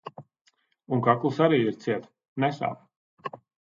Un 0.97 1.03
kakls 1.09 1.43
arī 1.49 1.61
ir 1.69 1.79
ciet- 1.87 2.11
nesāp. 2.47 2.85